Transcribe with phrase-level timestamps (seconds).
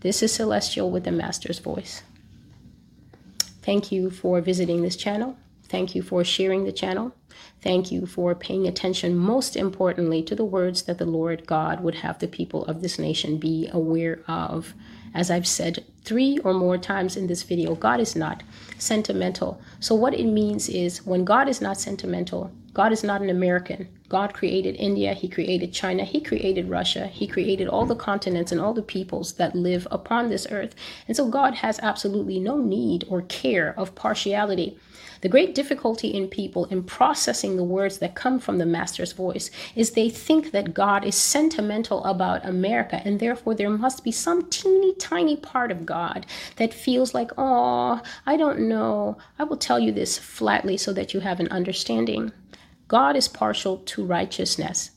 [0.00, 2.02] This is Celestial with the Master's Voice.
[3.60, 5.36] Thank you for visiting this channel.
[5.64, 7.14] Thank you for sharing the channel.
[7.62, 11.96] Thank you for paying attention, most importantly, to the words that the Lord God would
[11.96, 14.74] have the people of this nation be aware of.
[15.12, 18.42] As I've said three or more times in this video, God is not
[18.78, 19.60] sentimental.
[19.80, 23.88] So, what it means is when God is not sentimental, God is not an American.
[24.08, 28.60] God created India, He created China, He created Russia, He created all the continents and
[28.60, 30.74] all the peoples that live upon this earth.
[31.08, 34.78] And so God has absolutely no need or care of partiality.
[35.20, 39.50] The great difficulty in people in processing the words that come from the Master's voice
[39.74, 44.48] is they think that God is sentimental about America, and therefore there must be some
[44.50, 49.18] teeny tiny part of God that feels like, oh, I don't know.
[49.38, 52.32] I will tell you this flatly so that you have an understanding.
[52.88, 54.90] God is partial to righteousness.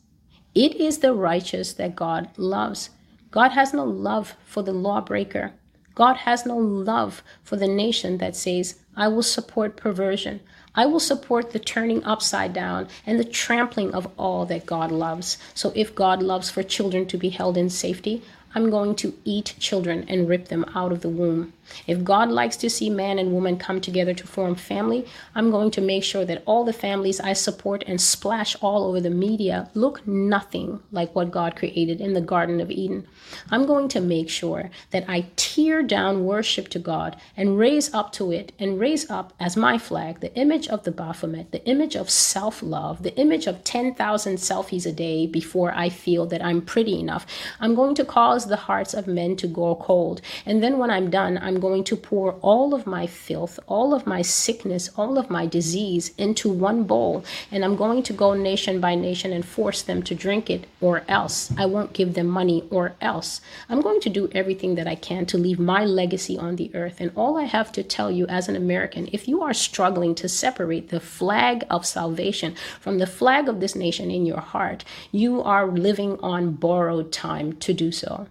[0.55, 2.89] It is the righteous that God loves.
[3.31, 5.53] God has no love for the lawbreaker.
[5.95, 10.39] God has no love for the nation that says, I will support perversion.
[10.75, 15.37] I will support the turning upside down and the trampling of all that God loves.
[15.53, 18.23] So if God loves for children to be held in safety,
[18.55, 21.53] I'm going to eat children and rip them out of the womb.
[21.87, 25.71] If God likes to see man and woman come together to form family, I'm going
[25.71, 29.69] to make sure that all the families I support and splash all over the media
[29.73, 33.07] look nothing like what God created in the Garden of Eden.
[33.49, 38.11] I'm going to make sure that I tear down worship to God and raise up
[38.13, 41.95] to it and raise up as my flag the image of the Baphomet, the image
[41.95, 46.61] of self love, the image of 10,000 selfies a day before I feel that I'm
[46.61, 47.25] pretty enough.
[47.59, 50.21] I'm going to cause the hearts of men to go cold.
[50.45, 54.07] And then when I'm done, I'm going to pour all of my filth, all of
[54.07, 57.23] my sickness, all of my disease into one bowl.
[57.51, 61.03] And I'm going to go nation by nation and force them to drink it, or
[61.07, 64.95] else I won't give them money, or else I'm going to do everything that I
[64.95, 66.95] can to leave my legacy on the earth.
[66.99, 70.27] And all I have to tell you as an American, if you are struggling to
[70.27, 75.43] separate the flag of salvation from the flag of this nation in your heart, you
[75.43, 78.25] are living on borrowed time to do so.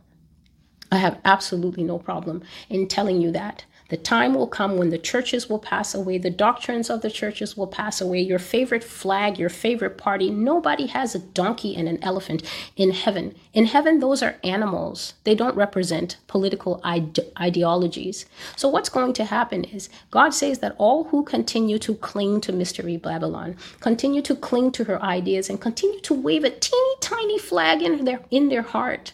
[0.92, 3.64] I have absolutely no problem in telling you that.
[3.88, 7.56] The time will come when the churches will pass away, the doctrines of the churches
[7.56, 10.30] will pass away, your favorite flag, your favorite party.
[10.30, 12.42] Nobody has a donkey and an elephant
[12.76, 13.34] in heaven.
[13.54, 18.26] In heaven, those are animals, they don't represent political ide- ideologies.
[18.56, 22.52] So, what's going to happen is God says that all who continue to cling to
[22.52, 27.38] Mystery Babylon, continue to cling to her ideas, and continue to wave a teeny tiny
[27.38, 29.12] flag in their, in their heart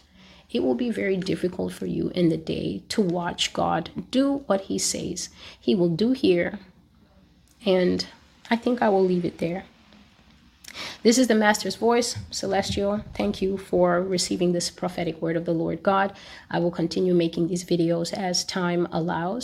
[0.51, 4.61] it will be very difficult for you in the day to watch God do what
[4.61, 5.29] He says
[5.59, 6.59] He will do here.
[7.65, 8.05] And
[8.49, 9.65] I think I will leave it there.
[11.01, 13.03] This is the Master's voice, Celestial.
[13.13, 16.13] Thank you for receiving this prophetic word of the Lord God.
[16.49, 19.37] I will continue making these videos as time allows.